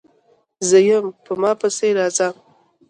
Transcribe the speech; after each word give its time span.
_زه 0.69 0.79
يم، 0.89 1.05
په 1.25 1.31
ما 1.41 1.51
پسې 1.59 1.87
راځه! 1.97 2.27